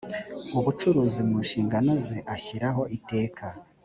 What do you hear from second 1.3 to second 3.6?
nshingano ze ashyiraho iteka